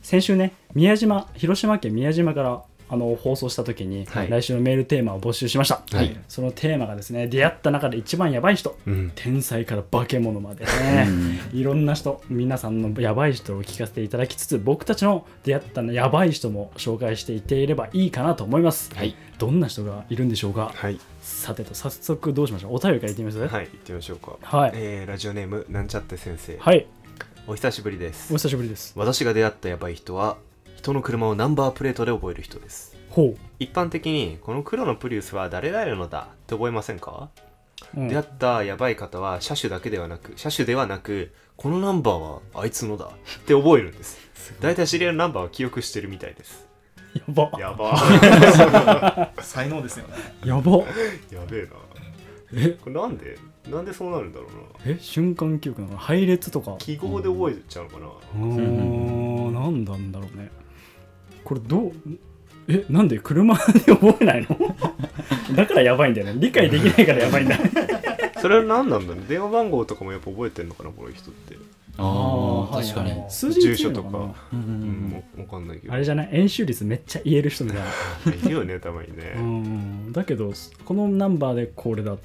[0.00, 4.30] 先週ね宮島広島県宮島からあの放送した時に、はい。
[4.30, 6.16] 来週のメールテーマを募集しました、はい。
[6.28, 8.76] そのテーマがですね出会った中で一番やばい人。
[8.86, 9.12] うん。
[9.14, 11.08] 天才から化け物までね、
[11.52, 19.14] いろんな人皆さんのやばい人を聞かせていただきつつ僕たちの出会ったやばい人も紹介していっていればいいかなと思います、はい。
[19.38, 20.72] どんな人がいるんでしょうか？
[20.74, 20.98] はい。
[21.22, 22.74] さてと早速どうしましょう？
[22.74, 23.38] お便りからいってみます？
[23.38, 24.36] はい行ってみましょうか。
[24.42, 24.72] はい。
[24.74, 26.58] えーラジオネームなんちゃって先生。
[26.58, 26.86] はい。
[27.46, 28.32] お久しぶりです。
[28.32, 28.92] お久しぶりです。
[28.96, 30.36] 私が出会ったやばい人は
[30.80, 32.96] 人の車をナンバープレートで覚える人です。
[33.10, 37.28] ほ一般的にこの黒のプリウスは誰々のだって覚えませんか、
[37.94, 38.08] う、うん。
[38.08, 44.18] 出会ったやばい方は車種だけではなく車種ではなくこのナンバーはあいつのだって覚えるんです。
[44.60, 46.66] 大体知り合いのナンバーは記憶してるみたいです。
[47.12, 47.50] やば。
[47.60, 49.32] やば。
[49.42, 50.14] 才能ですよね。
[50.46, 50.78] やば。
[50.78, 50.84] や
[51.46, 51.70] べえな。
[52.54, 52.78] え？
[52.82, 53.36] これなんで？
[53.68, 54.48] なんでそうなるんだろう
[54.88, 54.94] な。
[54.94, 54.98] え？
[54.98, 55.98] 瞬間記憶なの？
[55.98, 56.76] 配列とか？
[56.78, 58.60] 記号で覚えちゃうのかな、うー。
[58.62, 60.50] ん何なんだろうね
[61.44, 61.92] これどう
[62.68, 63.18] えなんで？
[63.18, 63.62] 車で
[63.94, 64.76] 覚えないの？
[65.56, 66.34] だからやばいんだよね。
[66.36, 67.56] 理解できないからやばいんだ。
[68.40, 70.90] それは何なんだろう電話番号とかもやっぱ覚えてんのかな？
[70.90, 71.56] この人って。
[71.98, 73.12] ああ確かに。
[73.28, 74.18] 数字住所とか。
[74.18, 75.06] うんううん。
[75.08, 75.92] んもうわかんないけど。
[75.92, 76.28] あれじゃない？
[76.32, 80.12] 演習率めっちゃ言える人みたいないるよねたまにね、うん。
[80.12, 80.52] だけど
[80.84, 82.16] このナンバーでこれだ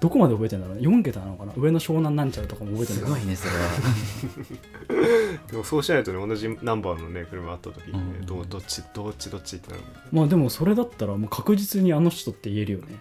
[0.00, 0.82] どこまで覚えてんだろうね。
[0.82, 1.52] 4桁なのかな。
[1.56, 4.96] 上の湘南なんちゃらとかも覚えてるすごいねそれ。
[4.96, 5.06] は
[5.50, 8.26] でもそうしないとね同じナンバーのね車あった時にね、うん。
[8.26, 9.82] どうどっちどっちどっちってなる
[10.12, 12.98] まあでもそれだったらもう確実にあの人って言えるよね。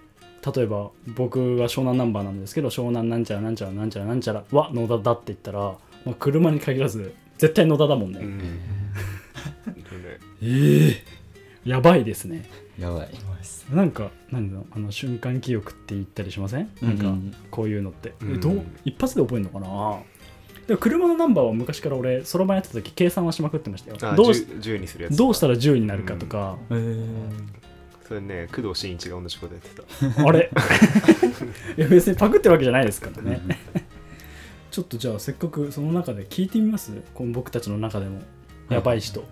[0.56, 8.42] 例えば僕は湘南ナンバーなんですけど湘南なんちゃらなんちゃらなんちゃらなんちゃらは野田だって言ったら、まあ、車に限らず絶対野田だもんね、うん、
[10.42, 11.04] ええ
[11.66, 13.10] やばいですねやばい
[13.74, 17.14] なんかなんだろうあの瞬間記憶って言ったりしません、なんか
[17.52, 18.64] こういうのって、うんえどう？
[18.86, 20.00] 一発で覚えるのかな？
[20.68, 23.98] でも車のナンバーは昔から俺そろばんやってた時計算はしまくってましたよ。
[24.02, 25.18] あどうし 10, 10にするやつ。
[25.18, 26.58] どうしたら10になるかとか、
[28.08, 30.28] それね工藤新一が同じことやってた。
[30.28, 30.50] あれ？
[31.78, 33.42] いや別にパクってるわけじゃないですからね。
[34.72, 36.92] ちょっとじゃあせっかくその中で聞いてみます？
[37.14, 38.22] この僕たちの中でも。
[38.70, 39.24] やばい人、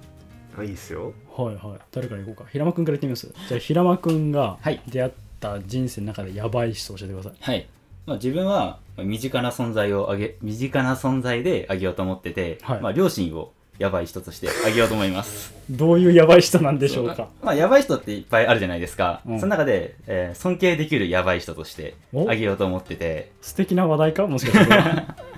[0.57, 1.13] あいいっすよ。
[1.35, 1.79] はいはい。
[1.91, 2.45] 誰からいこうか。
[2.51, 3.33] 平間くんから言ってみます。
[3.47, 4.81] じゃあ平間くんがはい。
[4.87, 7.33] 出会った人生の中でやばい人教えてください。
[7.39, 7.67] はい、
[8.05, 12.81] まあ、自分はまあ身近な存在をあげ身近な存在であげようと思ってて、はい。
[12.81, 15.53] まあ、両親をやばい人としてあげようと思います。
[15.69, 17.27] どういうやばい人なんでしょうか。
[17.43, 19.39] まあ、やばい人っていっぱいあるじゃないですか、うん。
[19.39, 22.29] その中で、えー尊敬できるやばい人としてお。
[22.29, 23.31] あげようと思ってて。
[23.41, 24.27] 素敵な話題か？
[24.27, 25.15] もしかしたら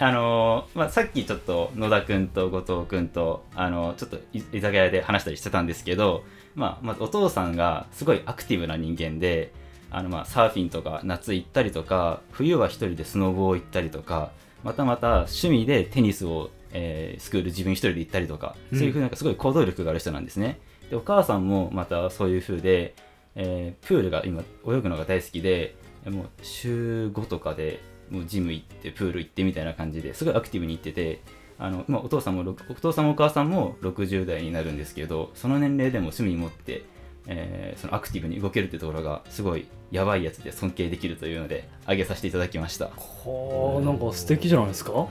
[0.00, 9.52] あのーまあ、さっきちょっと野田くんと後藤くんと、あのーちょっとい居酒屋で話したりしてたんですけど、まあ、まずお父さんがすごいアクティブな人間で
[9.90, 14.32] あのまあサーフィンとか夏行ったりとか冬は一人でスノボを行ったりとか
[14.64, 20.58] またまた趣味でテニスを、えースクール自分一人で行ったりとかそういうふうなんかすごい行動力がある人なんですね。
[20.90, 22.96] でお母さんもまたそういう風で、
[23.36, 25.76] えープールが今泳ぐのが大好きで
[26.06, 27.80] もう週5とかで
[28.10, 31.20] もうジム行ってプール行ってみたいな感じですごいアクティブに行ってて
[31.58, 36.84] あの、まあ、お父さんもろお父さんもお母さんも60代になるんですけどその年齢でも趣味持って、
[37.26, 42.86] えーそのアクティブに動けるってところがすごいやばいやつで尊敬できるというので挙げさせていただきました。
[42.86, 45.06] はあなんか素敵じゃないですか？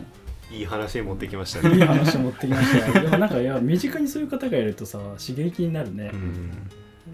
[0.51, 6.11] いい話持ってきました いいね話持ってきましたよ でもなんかいや身近にそういう方がいるとさ刺激になるね。
[6.13, 6.51] う、ん。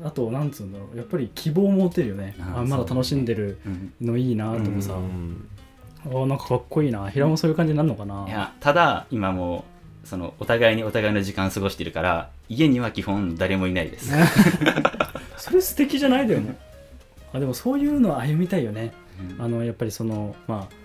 [0.06, 0.98] あとなんつうんだろう。
[0.98, 2.36] やっぱり希望を持てるよね。
[2.42, 3.94] ああまだ楽しんでるうん。
[4.08, 5.48] のいいなとかさ、うん
[6.06, 7.10] あなんかかっこいいな。
[7.10, 8.26] 平尾もそういう感じになるのかな。
[8.28, 9.66] いやただ今も
[10.06, 14.12] うそのお互いにお互いの時間過ごしてるから家には基本誰もいないです、
[15.38, 16.58] それ素敵じゃないだよね
[17.34, 18.92] あでもそういうの歩みたいよね。
[19.38, 19.44] うん。
[19.44, 20.76] あのやっぱりそのまあ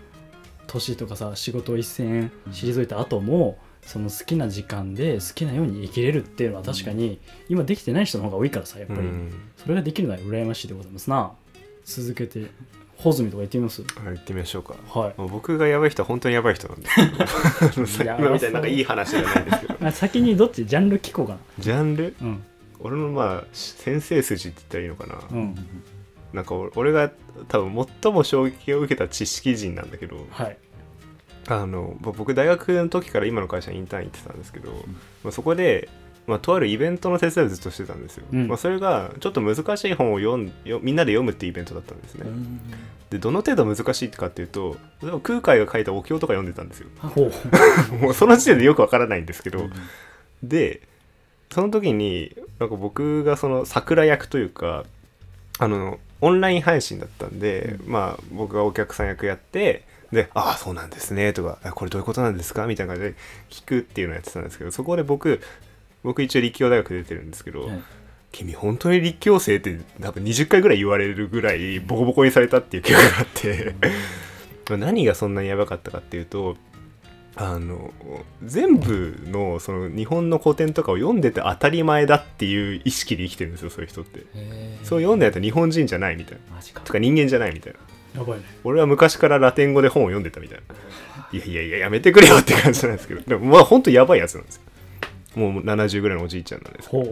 [0.67, 9.33] 年とかさ仕事を一線退いた後も、その好きな時間で好きなように生きれるっていうのは確かに、今できてない人の方が多いからさやっぱり、うん。
[9.57, 11.33] それができるのは羨ましいでございますな。
[11.85, 12.51] 続けて
[12.97, 13.83] 穂積とか言ってみます？
[13.83, 14.75] はい行ってみましょうか。
[14.99, 15.15] はい。
[15.17, 18.17] 僕がやばい人は本当にやばい人なんですけど。
[18.17, 19.87] 今みたいな なんかいい話じゃないんですけど。
[19.87, 22.15] あ 先にどっちジャンル聞こうかジャンル？
[22.21, 22.43] なうん。
[22.81, 25.55] 俺のまあ先生筋って言ったらいいのかな、うん
[26.33, 27.13] なんか俺俺が
[27.49, 30.27] 多分最も衝撃を受けた知識人なんだけど。
[30.31, 30.57] はい。
[31.47, 34.73] あのぼ僕大学の時から今の会社にインターン行ってたんですけど、
[35.23, 35.89] まあ、そこで、
[36.27, 38.49] まあ、とあるイベントの手伝いをずっとしてたんですよ、うん。
[38.49, 42.27] まあ、それがちょっと難しい本を読んよみんなで読むっていうイベントだったんですね、
[43.11, 46.89] でどの程度難しいかっていうと例えば空海が書いたお経とか読んでたんですよ。
[48.01, 49.69] もうその時点でよくわからないんですけど、
[50.43, 50.81] で
[51.53, 54.85] その時になんか僕がその桜役というか
[55.59, 63.17] あのオンライン配信だったんで、まあ僕がお客さん役やってで「ああそうなんですね」とかあ「これどういうことなんですか?」みたいな感じで
[63.51, 65.41] 聞くっていうのをやってたんですけどそこで僕
[66.05, 67.83] 僕一応立教大学出てるんですけど、はい。
[68.31, 73.75] 君本当に立教生って多分20回ぐらい言われるぐらいボコボコにされたっていう記憶があって。
[74.69, 76.57] まあ何がそんなにやばかったかっていうと
[77.37, 77.93] あの
[78.43, 84.25] 全部のその日本の古典とかを読んでて当たり前だっていう意識で生きてるんですよそういう人って。
[84.83, 86.81] そう読んでないと日本人じゃないみたいな。
[86.81, 88.21] とか人間じゃないみたいな。
[88.21, 88.45] やばいね。
[88.63, 90.75] 俺は昔からラテン語で本を読んでたみたいな。
[91.33, 93.21] いやいやいややめてくれよって感じなんですけど。
[93.23, 94.63] でもまあ本当やばいやつなんですよ
[95.37, 97.05] もう70ぐらいのおじいちゃんなんですけど。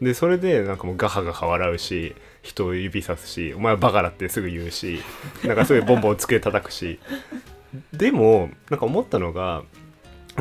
[0.00, 5.00] でそれでなんかもうガハガハ笑うし人を指さすしお前はバカだってすぐ言うし
[5.44, 7.00] なんかすごいボンボン机叩くし。
[7.92, 9.62] でもなんか思ったのが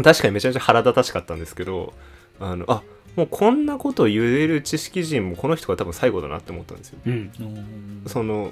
[0.04, 1.94] 確かにめちゃめちゃ腹立たしかったんですけど
[2.40, 2.84] あのあ
[3.18, 7.00] もうこんなことを言える知識人もこの人が多分最後だなって思ったんですよ。
[7.06, 7.32] ううん。
[8.06, 8.52] その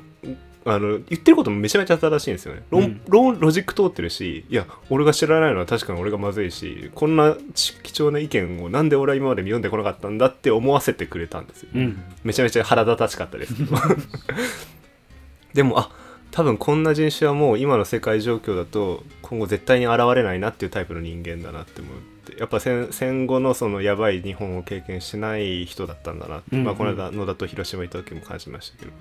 [0.65, 2.63] あの言ってることもめちゃめちゃ正しいんですよね。
[2.71, 3.01] 論、うん。
[3.07, 12.03] 論ロジック通ってるしいや俺が知らないのは確かに俺がまずいしこんなち貴重な意見をなんで俺は今まで読んでこなかったんだって思わせてくれたんですよ、うん。
[12.23, 13.75] めちゃめちゃ腹立たしかったですけど。
[15.53, 15.91] でもあ
[16.31, 21.89] 多分こんな人種はもう今の世界状況だと今後絶対に現れないなっていうタイプの人間だなって思
[22.31, 26.65] ってやっぱ戦戦後のそのやばい日本を経験してない人だったんだなって、うんうん。
[26.65, 28.91] まあ、この間野田と広島行った時も感じましたけど、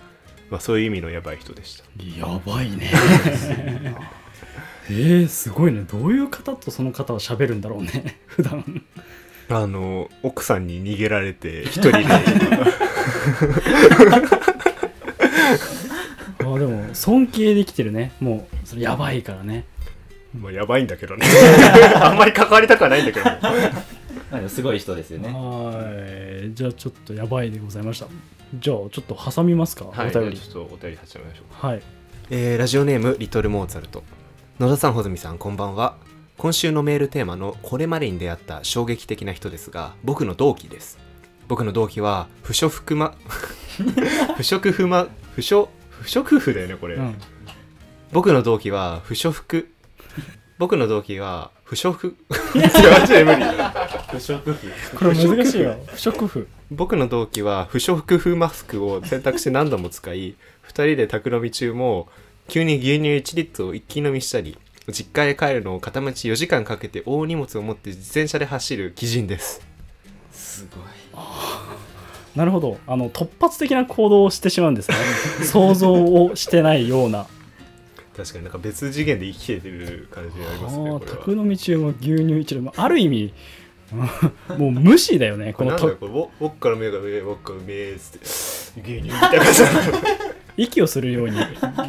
[0.51, 1.85] まあ、そういう意味のやばい人でした。
[2.19, 2.91] やばいね。
[4.91, 5.87] えー、すごいね。
[5.91, 8.19] どういう方とその方は喋るんだろうね。
[8.29, 8.83] 普段。
[9.49, 12.05] あの奥さんに逃げられて一人で。
[16.39, 18.13] あでも尊敬できてるね。
[18.21, 19.65] もうそれやばいからね
[20.39, 21.27] もうやばいんだけどね。
[22.01, 25.29] あんまり関わりたくはないんだけどすごい人ですよね。
[25.29, 26.53] はい。
[26.55, 28.07] じゃあちょっとやばいでございました。
[28.55, 30.09] じゃあちょっと挟みますか、はい。
[30.09, 30.39] お便り。
[30.39, 31.67] ちょっとお便り始めましょう。
[31.67, 31.83] はい。
[32.31, 34.03] えーラジオネームリトルモーツァルト。
[34.59, 35.97] 野田さん穂積さんこんばんは。
[36.37, 40.99] 今週のメールテーマのこれまでに出会った衝撃的な人ですが僕の同期です。
[41.47, 43.15] 僕の同期は不織布ま
[44.37, 47.15] 不織布ま不織不織布だよねこれ、うん。
[48.13, 49.74] 僕の同期は不織布
[50.59, 52.17] 僕の同期は不織布。
[52.59, 53.45] マジで無理。
[54.11, 54.97] 不織布。
[54.97, 55.77] これ難しいよ。
[55.87, 56.49] 不織布。
[56.71, 60.37] 僕の同期は不織布マスクを選択して何度も使い
[60.69, 62.09] 2人で宅飲み中も
[62.49, 64.57] 急に牛乳1リットルを一気飲みしたり
[64.93, 69.61] 実家へ帰るのを片道4時間かけて大荷物を持って自転車で走る鬼人です。
[70.31, 71.25] すごい。
[72.37, 72.79] なるほど。
[72.87, 74.97] あの突発的な行動をしてしまうんですね。
[75.45, 77.27] 想像をしてないような
[78.17, 83.35] 確かになんか別次元で生きてる感じがありますね宅飲み中も牛乳一度ある意味
[84.59, 89.45] もう無視だよねこのこれなんだよとこれウォウォッカの目が上ウォッカの目っつって牛乳みたいな
[90.57, 91.37] 息をするように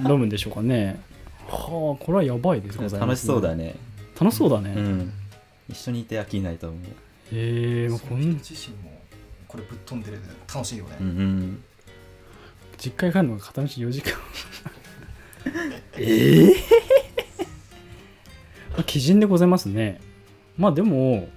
[0.08, 1.00] 飲むんでしょうかね。
[1.48, 3.76] はあこれはやばいですございま楽しす、そうだね。
[4.20, 5.14] 楽しそうだね、うん。
[5.70, 6.80] 一緒にいて飽きないと思う。
[7.32, 9.02] ええもうこん自身も
[9.48, 10.20] これぶっ飛んでる
[10.54, 11.64] 楽しいよね、うんうん。
[12.78, 14.14] 実家に帰るのが片道4時間
[15.98, 16.56] ええ
[18.72, 20.02] ま あ基準でございますね。
[20.58, 21.30] まあでも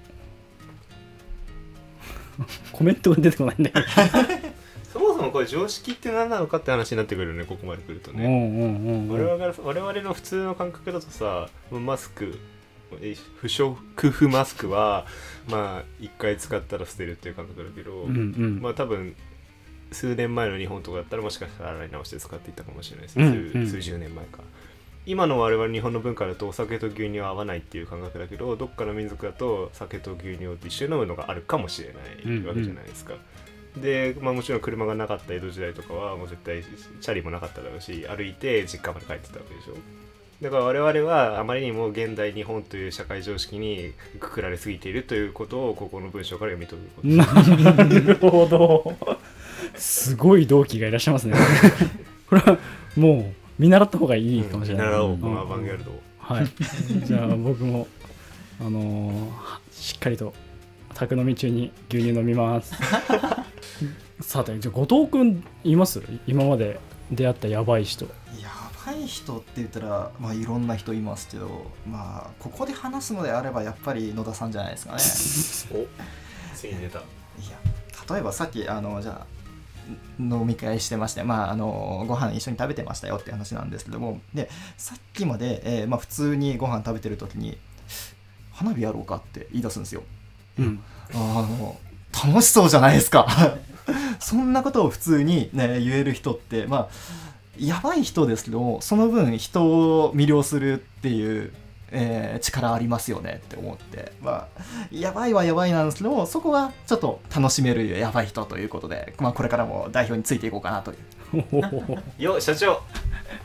[2.72, 3.86] コメントが出てこないんだけど、
[4.92, 9.24] そもそもこれ常識って何なのかって話になってくるよねここまで来るとね、うんうんうんうん。
[9.26, 12.38] 我々が我々の普通の感覚だとさマスク
[13.00, 13.76] え不織
[14.10, 15.06] 布マスクは
[15.48, 18.60] まあ一回使ったら捨てるっていう感覚だけど、うんうん。
[18.62, 19.14] まあ多分
[19.92, 23.66] 数年前の日本とかだったらもしかしたら洗い直して使っていったかもしれないです、うんうん。
[23.66, 24.40] 数数十年前か。
[25.06, 33.14] 今の我々日本の文化だとお酒と牛乳は合わないっていう感覚だけどどっかの民族だと酒と牛乳を一緒に飲むのがあるかもしれないわけじゃないですか、
[33.80, 39.74] で、まあ、もちろん車がなかった江戸時代とかはもう絶対チャリもなかっただろうし歩いて実家まで帰ってたわけでしょ。
[40.42, 48.96] だから我々はあまりにも現代日本という社会常識にくくられすぎているということをここの文章から読み取ることなるほど
[49.78, 51.34] すごい同期がいらっしゃいますね。
[52.28, 52.58] これは
[52.96, 55.90] もう見習った方がいいかもしれない、習おう、んこのアバンギャルド。
[55.90, 56.46] をはい。
[57.06, 57.86] じゃあ僕も
[58.60, 59.30] あのー
[59.72, 60.34] しっかりと
[60.94, 62.74] 宅飲み中に牛乳飲みます。
[64.20, 66.02] さてじゃあ後藤君います？
[66.26, 68.04] 今まで出会ったやばい人。
[68.04, 68.10] や
[68.84, 75.84] ばい人って言ったら、まあ、いろんな人いますけど、まあ、ここで話すのであればやっぱり野田さんじゃないですかね。
[76.52, 76.98] おついに出た。
[76.98, 77.58] いや
[78.12, 79.26] 例えばさっきあのじゃあ
[80.18, 87.58] 飲み会してまして、まあ、あのご飯一緒に食べてましたよって話なんですけどもでさっきまで、えーまあ、普通にご飯食べてる時に
[88.52, 90.02] 花火やろうかって言い出すんですよ。
[90.58, 90.80] うん
[91.14, 91.78] あの
[92.12, 93.26] 楽しそうじゃないですか
[94.18, 96.88] そんなことを普通に、ね、言える人ってまあ
[97.58, 101.52] やばい人ですけどもその分人を魅了するっていう、
[101.90, 104.12] えー力ありますよねって思って。
[104.22, 110.98] まあやばいはやばいなんですけどもそこはちょっと楽しめるやばい人ということで、まあ、これからも代表についていこうかなという。
[112.22, 112.80] よ社長。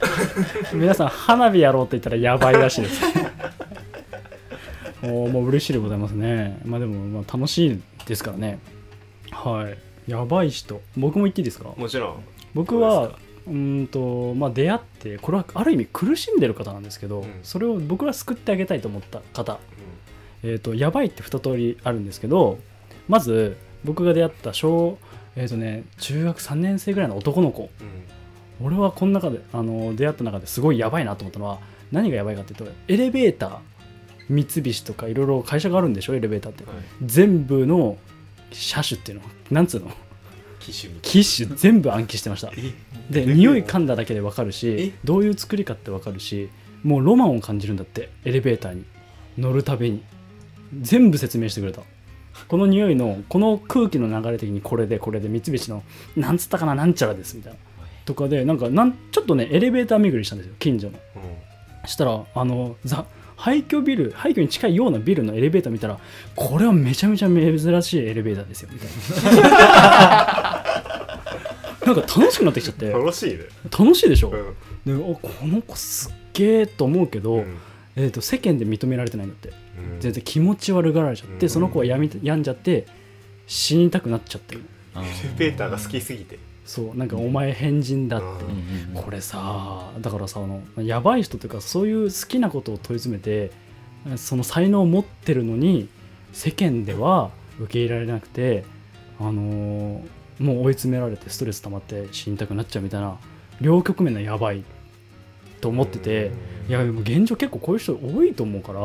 [0.73, 3.01] 皆さん花火やろうって言ったらやばいらしいです。
[5.03, 6.59] おーもう嬉しいでございますね。
[6.65, 8.59] まあでもまあ楽しいですからね。
[9.31, 9.69] は
[10.07, 10.11] い。
[10.11, 10.81] やばい人。
[10.97, 11.69] 僕も言っていいですか？
[11.75, 12.23] もちろん。
[12.53, 13.11] 僕は
[13.47, 17.39] うーんとまあ出会ってこれはある意味苦しんでる方なんですけど、うん。
[17.43, 19.59] それを僕は救ってあげたいと思った方。
[20.43, 22.59] えー、とやばいって2通りあるんですけど
[23.07, 24.97] まず僕が出会った小、
[25.37, 27.69] えーとね、中学3年生ぐらいの男の子。
[27.79, 27.87] うん。
[27.87, 28.03] うん
[28.61, 31.59] 俺はこの中であの出会った中ですごいやばいなと思ったのは
[31.91, 33.57] 何がやばいかっていうとエレベーター
[34.29, 36.73] 三菱とかいろいろ会社があるんでしょエレベーターって、はい。
[37.03, 37.97] 全部の
[38.51, 39.91] 車種っていうのなんつうの
[40.63, 42.51] 機種みたい機種全部暗記してました。
[42.57, 42.73] え？
[43.11, 44.91] で匂い噛んだだけで分かるしえ？
[45.03, 46.49] どういう作りかって分かるし
[46.83, 48.85] もうロマンを感じるんだってエレベーターに
[49.37, 50.03] 乗るたびに。
[50.81, 51.83] 全部説明してくれた。
[52.47, 55.83] この匂いのこの空気の流れ的にこれでこれで三菱の
[56.15, 57.59] なんつったかななんちゃらですみたいな。
[58.05, 60.97] とかでなんかなんちょっとねエレベーター巡りしたんですよ近所の。
[60.97, 61.19] う
[61.85, 61.87] ん。
[61.87, 63.05] したらあのザ
[63.43, 65.99] 廃墟ビル廃墟に近いようなビルのエレベーター見たら
[66.33, 68.89] これはめちゃめちゃ珍しいエレベーターですよみたい
[69.43, 70.63] な。
[71.85, 72.89] なんか楽しくなってきちゃって。
[72.89, 73.39] 楽しいね。
[73.77, 74.97] 楽しいでしょ、うん。
[74.97, 77.57] でおこの子すっげえと思うけど、うん。
[77.97, 79.49] えー、と世間で認められてないんだって。
[79.49, 79.51] う
[79.97, 79.99] ん。
[79.99, 81.49] 全然気持ち悪がられちゃって、うん。
[81.49, 82.85] その子はやみ病んじゃって
[83.45, 84.61] 死にたくなっちゃってる。
[84.95, 88.25] エレベーターが好きすぎてそうなんかお前変人だって、
[88.95, 89.01] うん。
[89.01, 93.51] これさだからさあのやばい人というかそういう好きなことを問い詰めて
[94.17, 95.89] その才能を持ってるのに
[96.31, 98.65] 世間では受け入れられなくて、
[99.19, 100.01] あのー
[100.39, 103.17] もう追い詰められてストレス溜まって死にたくなっちゃうみたいな
[103.61, 104.63] 両極面のやばい
[105.61, 106.31] と思ってて、
[106.67, 108.79] いや現状結構こういう人多いと思うから、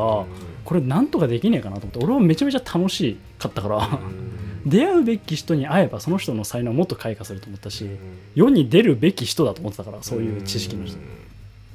[0.63, 7.97] これなんとかできねえかなと思って俺はめちゃめちゃ楽しかったから、うん出会うべき人に会えばその人の才能をもっと開花すると思ったし、うん。
[8.35, 10.97] 世に出るべき人だと思ってたからそういう知識の人、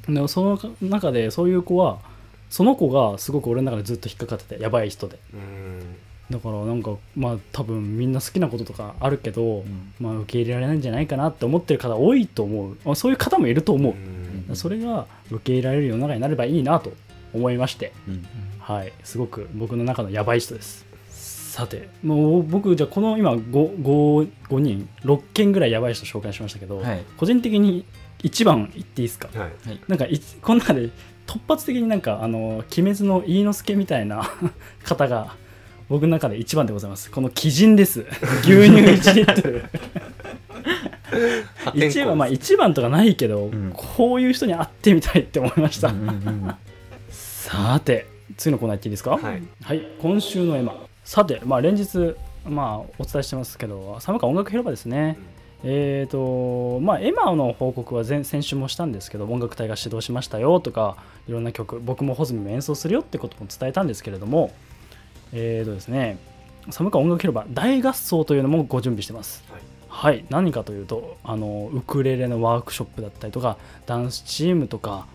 [0.09, 1.99] でもその中でそういう子は
[2.51, 5.19] その子がすごく俺の中でずっと引っかかっててやばい人で。
[5.33, 5.97] うん。
[6.31, 9.93] だからなんかまあ多分みんな好きなこととかあるけど、うん。
[9.99, 12.77] まあ受け入れられないんじゃないかなって思ってる方多いと思う。
[12.85, 13.95] あそういう方もいると思う、
[14.49, 14.57] うん。
[14.57, 16.93] それが受け入れられる世の中になればいいなと
[17.33, 17.93] 思いまして。
[18.07, 18.27] うん。
[18.61, 18.93] はい。
[19.03, 20.84] すごく僕の中のやばい人です
[21.55, 21.89] さて。
[22.03, 27.05] もう僕じゃあこの今 5, 5, 5人6件ぐらいやばい人紹介しましたけど、はい。
[27.17, 27.85] 個人的に
[28.25, 29.29] 1番言っていいですか？
[29.39, 29.53] はい。
[29.87, 30.91] なんかい この中で
[31.29, 34.29] 突発的になんかあの鬼滅の飯之助みたいな
[34.83, 35.37] 方が
[35.89, 37.09] 僕の中で一番でございます。
[37.09, 38.01] この鬼人です。
[38.43, 39.65] 牛乳1リットル
[41.89, 43.71] 一番まあ一番とかないけど、ん。
[43.77, 46.55] こういう人に会ってみたいって思いました、うんうんうん。
[47.11, 49.13] さて次のコーナーいっていいですか？
[49.13, 49.43] はい。
[49.63, 50.75] はい、今週のエマ
[51.05, 55.19] さて、まあ、連日、まあ、お伝えしてますけど寒川音楽広場ですね、
[55.63, 60.97] えーとまあ、エマの報告は前先週もしたんですけど音楽隊が指導しましたよとか
[61.29, 64.53] いろんな曲僕もホズミも演奏するよってことも伝えたんですけれども
[65.33, 66.19] えーとですね
[66.71, 69.45] 寒川音楽広場大合奏というのもご準備してます。
[69.51, 69.63] はい。
[69.89, 70.25] はい。
[70.31, 75.07] 何かというとあのウクレレのワークショップだったりとかダンスチームとか、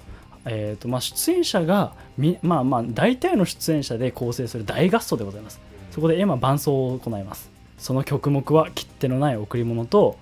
[0.46, 5.60] えーとまあ、出演者がみ、まあ、まあ大体の出演者で構成する大合奏でございます
[5.92, 7.50] そこでエマ伴奏を行います。
[7.78, 10.18] その曲目は切手のない贈り物と,、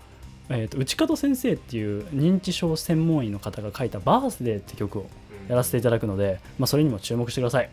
[0.50, 5.10] えーと内門先生っていう認知症専門医の方が書いた「バースデー」って曲を
[5.50, 7.70] やらせていただくので、まあ、それにも注目してください。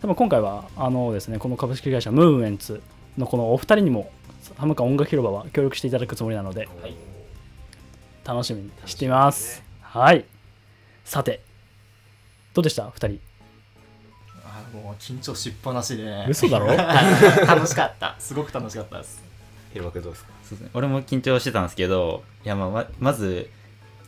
[0.00, 2.82] 多分今回はあのですねこの株式会社ムーンエンツ
[3.16, 4.10] のこのお二人にも
[4.56, 6.68] ハムカ音楽広場は協力していただくつもりなので、
[8.24, 10.24] 楽しみにしています、はい。
[11.04, 11.40] さて
[12.52, 12.90] どうでした？
[12.90, 13.20] 二人。
[13.33, 13.33] あ
[14.74, 16.26] もう緊張しっぱなしで。
[16.28, 16.66] 嘘だろ？
[17.46, 18.16] 楽しかった。
[18.18, 19.22] すごく楽しかったです。
[19.72, 20.30] 平幕どうですか？
[20.42, 20.70] そうですね。
[20.74, 23.48] 俺も緊張してたんですけどいやまあままず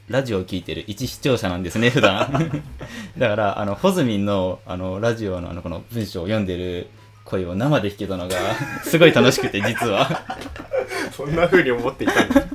[0.09, 2.53] ラジオを聞いてる一視聴者なんですね普段。
[3.19, 6.89] だからあのホズミンのあのラジオのあのこの文章を読んでる
[7.25, 8.37] 声を生で弾けたのが
[8.85, 10.23] すごい楽しくて実は。
[11.17, 12.47] そんな風に思っていたんだ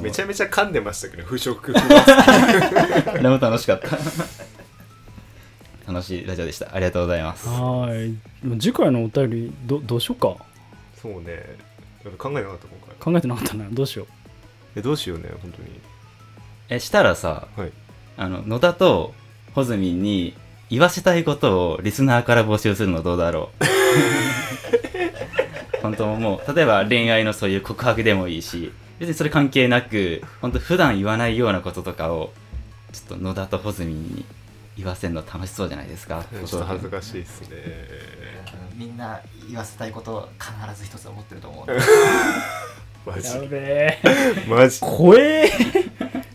[0.00, 3.88] めちゃめちゃ噛んでましたけど不織布あれも楽しかった
[5.86, 6.74] 楽しいラジオでした。
[6.74, 7.48] ありがとうございます。
[7.48, 8.14] はい。
[8.60, 10.36] 次回のお便りどどうしようか？
[11.00, 11.56] そうね。
[12.18, 12.94] 考えなかった今回。
[13.12, 13.66] 考えてなかったな。
[13.70, 14.78] どうしよう？
[14.78, 15.68] えどうしようね本当に。
[16.70, 17.72] えしたらさはい。
[18.16, 19.12] あの野田と
[19.54, 20.34] ホズミンに
[20.70, 23.64] 言わせたいことをリスナーから募集するのどうだろう？
[25.82, 32.32] 本当もう例えば恋愛のそういう告白でもいいし別にそれ関係なく本当普段言わないようなこととかを
[32.92, 34.24] ちょっと野田とホズミンに言
[34.82, 36.24] わせるの楽しそうじゃないですか。
[36.32, 37.56] ちょっと恥ずかしいですね。
[38.76, 41.66] みんな言わせたいことを必ず一つ思ってると思う
[43.06, 43.36] マジ。
[43.36, 43.98] やべえ。
[44.48, 44.80] マジ。
[44.80, 45.48] 怖え。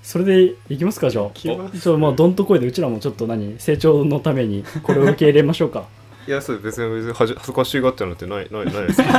[0.01, 1.29] それでいきますかじゃあ。
[1.33, 1.79] きます。
[1.79, 5.85] ちょまあどんと声でうちらもちょっと何成長のためにこれを受け入れましょうか。
[6.27, 9.01] いやそう別に別に恥ずかしがってなんてないないないです。
[9.01, 9.13] け ど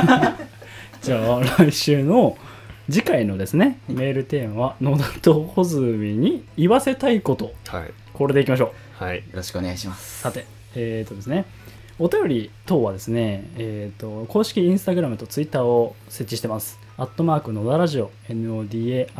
[1.01, 2.37] じゃあ来週の
[2.89, 7.53] 次回のですねメールテーマは野田と穂積に言わせたいこと。
[7.67, 7.91] はい。
[8.13, 8.71] これでいきましょう
[9.01, 10.45] はいよろしくお願いしますさて
[10.75, 11.45] えっ、とですね
[11.97, 16.79] お便り等はですね、えー、と公式インスタグラムとツイッターを設置してます。
[16.97, 19.17] アットマーク野田ラジオ NODARADIO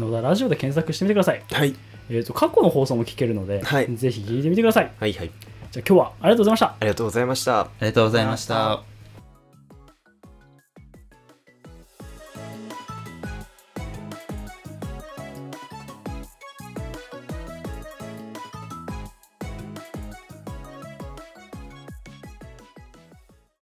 [0.00, 1.44] 野田ラジオで検索してみてください。
[1.52, 1.76] はい
[2.08, 4.92] えー、と過去の放送も聞けるので、はいぜひ聞いてみてください。
[4.98, 5.30] はいはい
[5.70, 6.66] じゃあ今日はありがとうございました。
[6.66, 8.95] ありがとうございましたありがとうございました